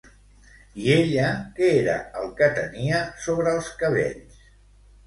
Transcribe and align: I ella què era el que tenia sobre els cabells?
I 0.83 0.87
ella 0.93 1.27
què 1.59 1.69
era 1.83 1.99
el 2.23 2.33
que 2.41 2.49
tenia 2.57 3.05
sobre 3.29 3.57
els 3.61 3.73
cabells? 3.85 4.47